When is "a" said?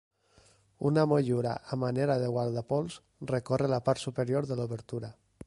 1.75-1.79